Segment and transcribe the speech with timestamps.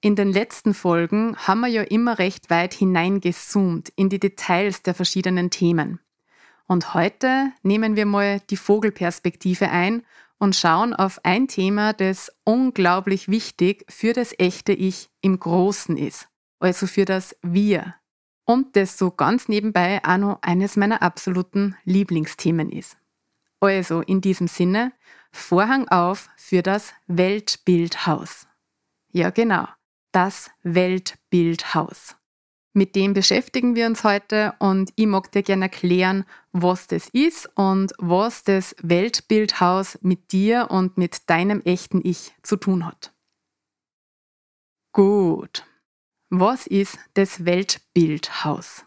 [0.00, 4.94] In den letzten Folgen haben wir ja immer recht weit hineingezoomt in die Details der
[4.94, 5.98] verschiedenen Themen.
[6.68, 10.04] Und heute nehmen wir mal die Vogelperspektive ein
[10.38, 16.28] und schauen auf ein Thema, das unglaublich wichtig für das echte Ich im Großen ist,
[16.60, 17.96] also für das Wir.
[18.44, 22.96] Und das so ganz nebenbei auch noch eines meiner absoluten Lieblingsthemen ist.
[23.58, 24.92] Also in diesem Sinne,
[25.32, 28.46] Vorhang auf für das Weltbildhaus.
[29.10, 29.66] Ja, genau
[30.12, 32.16] das Weltbildhaus.
[32.74, 37.48] Mit dem beschäftigen wir uns heute und ich mag dir gerne erklären, was das ist
[37.56, 43.12] und was das Weltbildhaus mit dir und mit deinem echten Ich zu tun hat.
[44.92, 45.64] Gut.
[46.30, 48.84] Was ist das Weltbildhaus?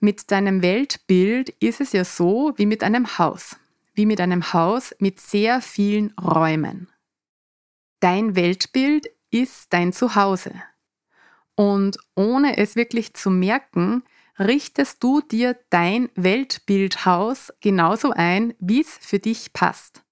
[0.00, 3.56] Mit deinem Weltbild ist es ja so wie mit einem Haus,
[3.94, 6.88] wie mit einem Haus mit sehr vielen Räumen.
[8.00, 10.52] Dein Weltbild ist dein Zuhause.
[11.56, 14.04] Und ohne es wirklich zu merken,
[14.38, 20.02] richtest du dir dein Weltbildhaus genauso ein, wie es für dich passt.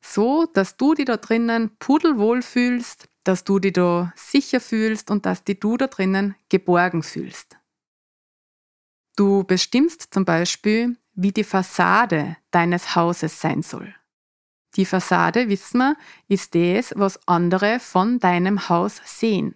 [0.00, 5.26] So, dass du dich da drinnen pudelwohl fühlst, dass du dich da sicher fühlst und
[5.26, 7.56] dass dich du da drinnen geborgen fühlst.
[9.16, 13.97] Du bestimmst zum Beispiel, wie die Fassade deines Hauses sein soll.
[14.76, 15.96] Die Fassade, wissen wir,
[16.28, 19.54] ist das, was andere von deinem Haus sehen.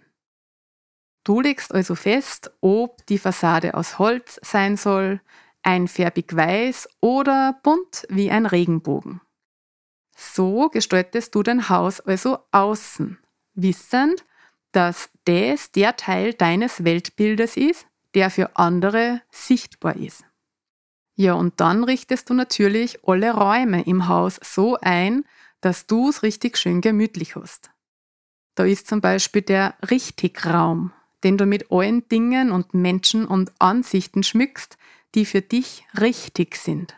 [1.23, 5.21] Du legst also fest, ob die Fassade aus Holz sein soll,
[5.61, 9.21] einfärbig weiß oder bunt wie ein Regenbogen.
[10.15, 13.17] So gestaltest du dein Haus also außen,
[13.53, 14.25] wissend,
[14.73, 20.25] dass das der Teil deines Weltbildes ist, der für andere sichtbar ist.
[21.15, 25.25] Ja, und dann richtest du natürlich alle Räume im Haus so ein,
[25.61, 27.71] dass du es richtig schön gemütlich hast.
[28.55, 30.91] Da ist zum Beispiel der Richtigraum,
[31.23, 34.77] den du mit allen Dingen und Menschen und Ansichten schmückst,
[35.15, 36.95] die für dich richtig sind.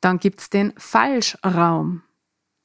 [0.00, 2.02] Dann gibt's den Falschraum.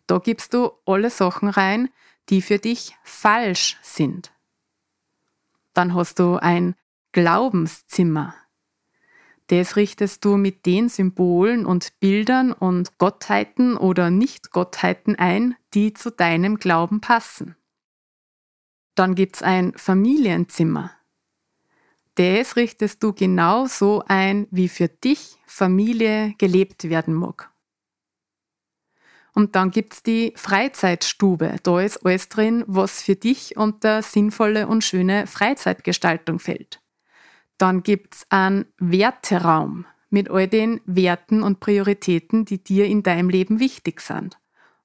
[0.08, 1.90] Da gibst du alle Sachen rein,
[2.30, 4.32] die für dich falsch sind.
[5.74, 6.76] Dann hast du ein
[7.12, 8.36] Glaubenszimmer.
[9.48, 16.10] Das richtest du mit den Symbolen und Bildern und Gottheiten oder Nicht-Gottheiten ein, die zu
[16.12, 17.56] deinem Glauben passen.
[18.96, 20.92] Dann gibt's ein Familienzimmer.
[22.16, 27.52] Das richtest du genau so ein, wie für dich Familie gelebt werden mag.
[29.34, 31.58] Und dann gibt's die Freizeitstube.
[31.62, 36.82] Da ist alles drin, was für dich unter sinnvolle und schöne Freizeitgestaltung fällt.
[37.58, 43.60] Dann gibt's einen Werteraum mit all den Werten und Prioritäten, die dir in deinem Leben
[43.60, 44.38] wichtig sind.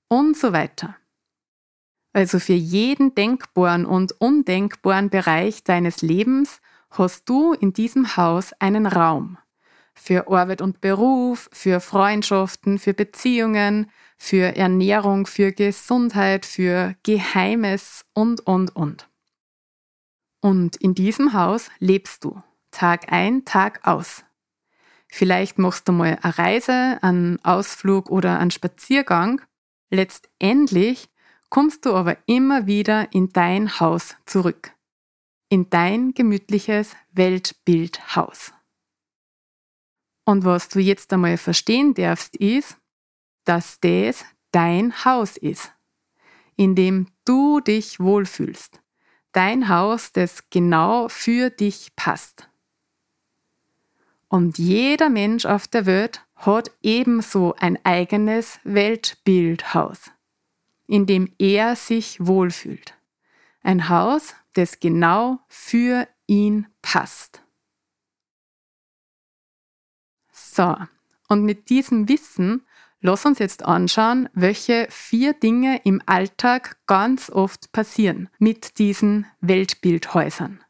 [0.08, 0.96] Und so weiter.
[2.12, 6.60] Also für jeden denkbaren und undenkbaren Bereich deines Lebens
[6.90, 9.38] hast du in diesem Haus einen Raum.
[9.94, 18.40] Für Arbeit und Beruf, für Freundschaften, für Beziehungen, für Ernährung, für Gesundheit, für Geheimes und,
[18.46, 19.08] und, und.
[20.40, 22.42] Und in diesem Haus lebst du.
[22.70, 24.24] Tag ein, Tag aus.
[25.08, 29.40] Vielleicht machst du mal eine Reise, einen Ausflug oder einen Spaziergang.
[29.90, 31.08] Letztendlich
[31.48, 34.72] kommst du aber immer wieder in dein Haus zurück.
[35.48, 38.52] In dein gemütliches Weltbildhaus.
[40.24, 42.76] Und was du jetzt einmal verstehen darfst, ist,
[43.44, 45.72] dass das dein Haus ist,
[46.56, 48.80] in dem du dich wohlfühlst.
[49.32, 52.49] Dein Haus, das genau für dich passt.
[54.30, 60.12] Und jeder Mensch auf der Welt hat ebenso ein eigenes Weltbildhaus,
[60.86, 62.94] in dem er sich wohlfühlt.
[63.62, 67.42] Ein Haus, das genau für ihn passt.
[70.30, 70.76] So,
[71.28, 72.64] und mit diesem Wissen
[73.00, 80.60] lass uns jetzt anschauen, welche vier Dinge im Alltag ganz oft passieren mit diesen Weltbildhäusern.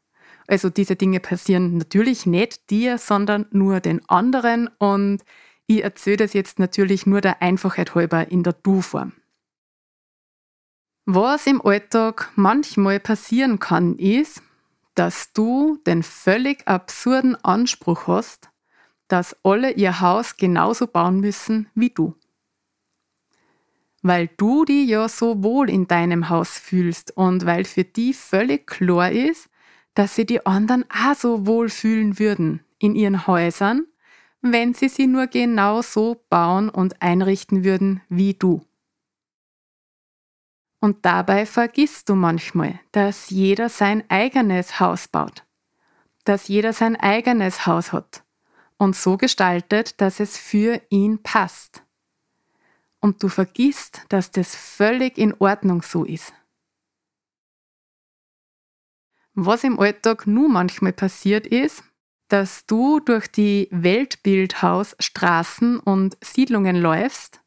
[0.51, 5.23] Also diese Dinge passieren natürlich nicht dir, sondern nur den anderen und
[5.65, 9.13] ich erzähle das jetzt natürlich nur der Einfachheit halber in der Du-Form.
[11.05, 14.43] Was im Alltag manchmal passieren kann, ist,
[14.93, 18.49] dass du den völlig absurden Anspruch hast,
[19.07, 22.13] dass alle ihr Haus genauso bauen müssen wie du.
[24.01, 28.67] Weil du dich ja so wohl in deinem Haus fühlst und weil für die völlig
[28.67, 29.47] klar ist,
[29.93, 33.85] dass sie die anderen auch so wohl fühlen würden in ihren Häusern,
[34.41, 38.65] wenn sie sie nur genau so bauen und einrichten würden wie du.
[40.79, 45.43] Und dabei vergisst du manchmal, dass jeder sein eigenes Haus baut,
[46.23, 48.23] dass jeder sein eigenes Haus hat
[48.77, 51.83] und so gestaltet, dass es für ihn passt.
[52.99, 56.33] Und du vergisst, dass das völlig in Ordnung so ist.
[59.33, 61.83] Was im Alltag nun manchmal passiert ist,
[62.27, 67.41] dass du durch die Weltbildhausstraßen und Siedlungen läufst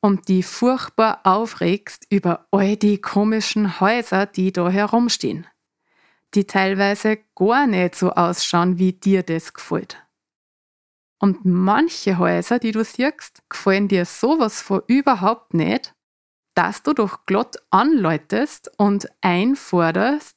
[0.00, 5.46] und die furchtbar aufregst über all die komischen Häuser, die da herumstehen,
[6.34, 10.02] die teilweise gar nicht so ausschauen, wie dir das gefällt.
[11.18, 15.94] Und manche Häuser, die du siehst, gefallen dir sowas von überhaupt nicht,
[16.54, 20.35] dass du doch glatt anläutest und einforderst,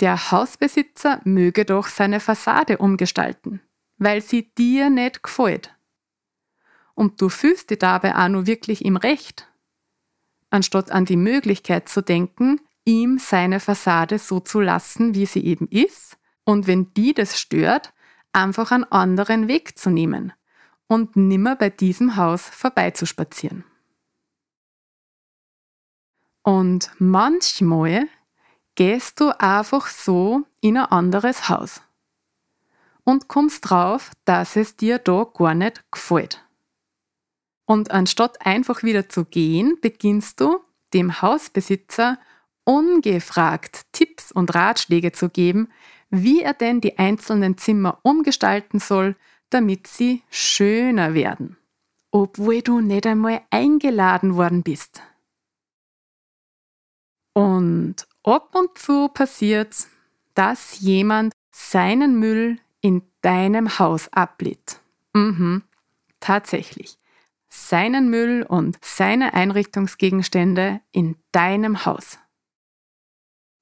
[0.00, 3.60] der Hausbesitzer möge doch seine Fassade umgestalten,
[3.98, 5.74] weil sie dir nicht gefällt.
[6.94, 9.48] Und du fühlst dich dabei auch nur wirklich im Recht,
[10.50, 15.68] anstatt an die Möglichkeit zu denken, ihm seine Fassade so zu lassen, wie sie eben
[15.68, 17.92] ist, und wenn die das stört,
[18.32, 20.32] einfach einen anderen Weg zu nehmen
[20.86, 23.64] und nimmer bei diesem Haus vorbeizuspazieren.
[26.42, 28.06] Und manchmal
[28.74, 31.80] gehst du einfach so in ein anderes Haus
[33.04, 36.44] und kommst drauf, dass es dir da gar nicht gefällt.
[37.66, 40.60] Und anstatt einfach wieder zu gehen, beginnst du
[40.92, 42.18] dem Hausbesitzer
[42.64, 45.68] ungefragt Tipps und Ratschläge zu geben,
[46.10, 49.16] wie er denn die einzelnen Zimmer umgestalten soll,
[49.50, 51.56] damit sie schöner werden,
[52.10, 55.02] obwohl du nicht einmal eingeladen worden bist.
[57.34, 59.86] Und ab und zu passiert,
[60.34, 64.80] dass jemand seinen Müll in deinem Haus ablädt.
[65.12, 65.62] Mhm,
[66.20, 66.98] tatsächlich.
[67.48, 72.18] Seinen Müll und seine Einrichtungsgegenstände in deinem Haus.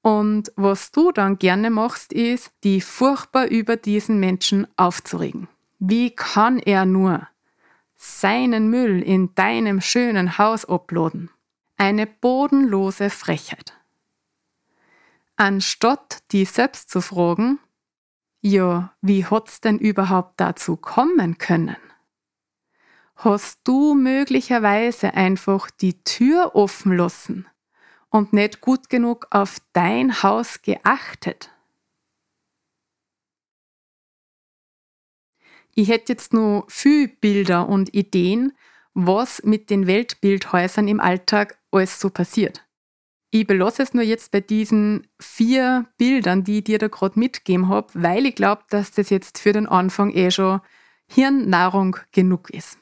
[0.01, 5.47] Und was du dann gerne machst, ist, die furchtbar über diesen Menschen aufzuregen.
[5.79, 7.29] Wie kann er nur
[7.97, 11.31] seinen Müll in deinem schönen Haus uploaden?
[11.77, 13.75] Eine bodenlose Frechheit.
[15.37, 17.59] Anstatt die selbst zu fragen,
[18.41, 21.77] ja, wie hat's denn überhaupt dazu kommen können?
[23.17, 27.47] Hast du möglicherweise einfach die Tür offen lassen
[28.13, 31.51] und nicht gut genug auf dein Haus geachtet.
[35.75, 38.53] Ich hätte jetzt nur viel Bilder und Ideen,
[38.93, 42.63] was mit den Weltbildhäusern im Alltag alles so passiert.
[43.35, 47.69] Ich belasse es nur jetzt bei diesen vier Bildern, die ich dir da gerade mitgegeben
[47.69, 50.61] habe, weil ich glaube, dass das jetzt für den Anfang eh schon
[51.09, 52.77] Hirnnahrung genug ist.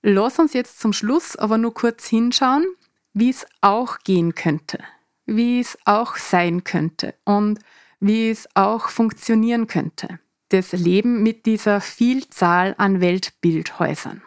[0.00, 2.64] Lass uns jetzt zum Schluss aber nur kurz hinschauen,
[3.12, 4.78] wie es auch gehen könnte,
[5.26, 7.58] wie es auch sein könnte und
[8.00, 10.20] wie es auch funktionieren könnte.
[10.48, 14.22] Das Leben mit dieser Vielzahl an Weltbildhäusern.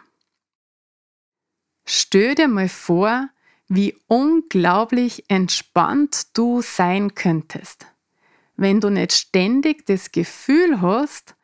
[1.84, 3.30] Stell dir mal vor,
[3.68, 7.86] wie unglaublich entspannt du sein könntest,
[8.56, 11.36] wenn du nicht ständig das Gefühl hast,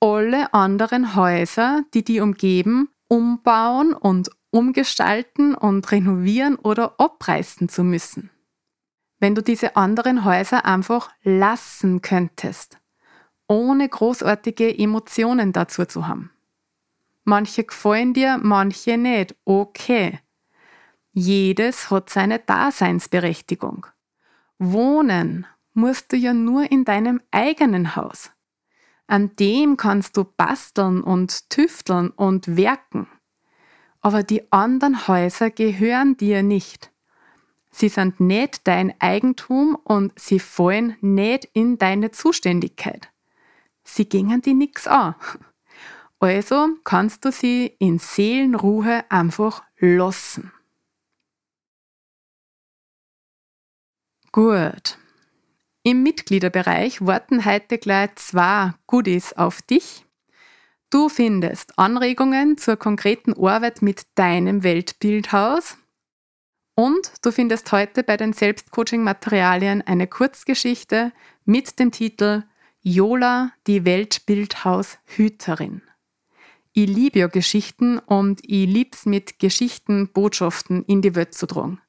[0.00, 8.30] alle anderen Häuser, die die umgeben, umbauen und umgestalten und renovieren oder abreißen zu müssen.
[9.18, 12.78] Wenn du diese anderen Häuser einfach lassen könntest,
[13.48, 16.30] ohne großartige Emotionen dazu zu haben.
[17.24, 19.34] Manche gefallen dir, manche nicht.
[19.44, 20.20] Okay.
[21.18, 23.86] Jedes hat seine Daseinsberechtigung.
[24.58, 28.30] Wohnen musst du ja nur in deinem eigenen Haus.
[29.06, 33.08] An dem kannst du basteln und tüfteln und werken
[34.06, 36.92] aber die anderen Häuser gehören dir nicht.
[37.72, 43.10] Sie sind nicht dein Eigentum und sie fallen nicht in deine Zuständigkeit.
[43.82, 45.16] Sie gingen dir nichts an.
[46.20, 50.52] Also kannst du sie in Seelenruhe einfach lassen.
[54.36, 54.98] Gut.
[55.82, 60.04] Im Mitgliederbereich warten heute gleich zwei Goodies auf dich.
[60.90, 65.78] Du findest Anregungen zur konkreten Arbeit mit deinem Weltbildhaus
[66.74, 71.12] und du findest heute bei den Selbstcoaching-Materialien eine Kurzgeschichte
[71.46, 72.42] mit dem Titel
[72.82, 75.80] Jola, die Weltbildhaushüterin.
[76.74, 81.80] Ich liebe ja Geschichten und ich lieb's mit Geschichten, Botschaften in die Welt zu tragen.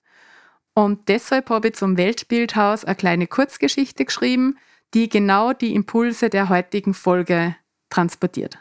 [0.78, 4.60] Und deshalb habe ich zum Weltbildhaus eine kleine Kurzgeschichte geschrieben,
[4.94, 7.56] die genau die Impulse der heutigen Folge
[7.90, 8.60] transportiert.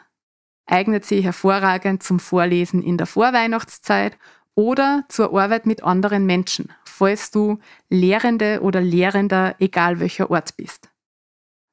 [0.65, 4.17] Eignet sich hervorragend zum Vorlesen in der Vorweihnachtszeit
[4.55, 10.89] oder zur Arbeit mit anderen Menschen, falls du Lehrende oder Lehrender egal welcher Ort bist.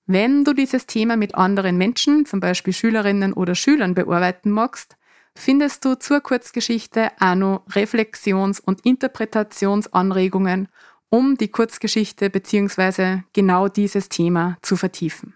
[0.05, 4.99] Wenn du dieses Thema mit anderen Menschen, zum Beispiel Schülerinnen oder Schülern, bearbeiten magst,
[5.37, 10.69] findest du zur Kurzgeschichte auch noch Reflexions- und Interpretationsanregungen,
[11.11, 13.23] um die Kurzgeschichte bzw.
[13.33, 15.35] genau dieses Thema zu vertiefen.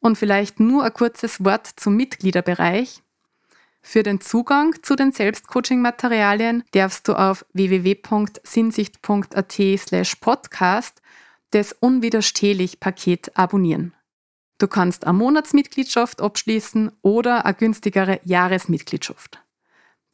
[0.00, 3.02] Und vielleicht nur ein kurzes Wort zum Mitgliederbereich.
[3.80, 11.00] Für den Zugang zu den Selbstcoaching-Materialien darfst du auf www.sinsicht.at slash podcast
[11.50, 13.94] das Unwiderstehlich-Paket abonnieren.
[14.58, 19.40] Du kannst eine Monatsmitgliedschaft abschließen oder eine günstigere Jahresmitgliedschaft.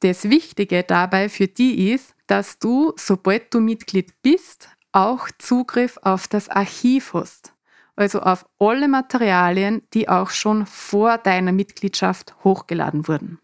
[0.00, 6.28] Das Wichtige dabei für die ist, dass du, sobald du Mitglied bist, auch Zugriff auf
[6.28, 7.54] das Archiv hast.
[7.96, 13.38] Also auf alle Materialien, die auch schon vor deiner Mitgliedschaft hochgeladen wurden.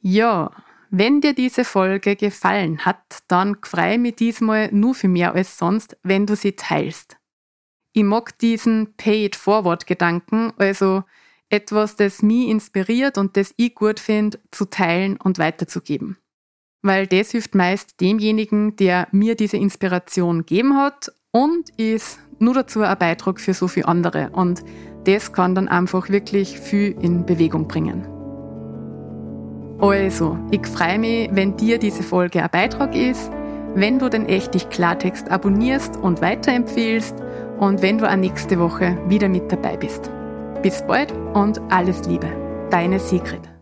[0.00, 0.50] Ja,
[0.90, 5.96] wenn dir diese Folge gefallen hat, dann freue mich diesmal nur für mehr als sonst,
[6.02, 7.18] wenn du sie teilst.
[7.96, 11.04] Ich mag diesen Pay-it-forward-Gedanken, also
[11.48, 16.18] etwas, das mich inspiriert und das ich gut finde, zu teilen und weiterzugeben.
[16.82, 22.82] Weil das hilft meist demjenigen, der mir diese Inspiration gegeben hat und ist nur dazu
[22.82, 24.30] ein Beitrag für so viele andere.
[24.30, 24.64] Und
[25.04, 28.08] das kann dann einfach wirklich viel in Bewegung bringen.
[29.78, 33.30] Also, ich freue mich, wenn dir diese Folge ein Beitrag ist,
[33.76, 37.14] wenn du den Echtig Klartext abonnierst und weiterempfehlst
[37.58, 40.10] und wenn du auch nächste Woche wieder mit dabei bist.
[40.62, 42.28] Bis bald und alles Liebe.
[42.70, 43.53] Deine Sigrid.